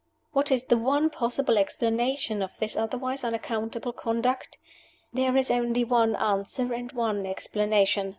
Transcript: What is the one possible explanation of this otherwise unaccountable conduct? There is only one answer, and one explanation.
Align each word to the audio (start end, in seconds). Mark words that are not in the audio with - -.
What 0.31 0.51
is 0.51 0.63
the 0.63 0.79
one 0.79 1.11
possible 1.11 1.59
explanation 1.59 2.41
of 2.41 2.57
this 2.57 2.75
otherwise 2.75 3.23
unaccountable 3.23 3.93
conduct? 3.93 4.57
There 5.13 5.37
is 5.37 5.51
only 5.51 5.83
one 5.83 6.15
answer, 6.15 6.73
and 6.73 6.91
one 6.93 7.27
explanation. 7.27 8.09